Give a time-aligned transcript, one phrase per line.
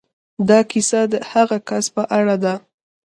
[0.49, 2.53] دا کيسه د هغه کس په اړه ده.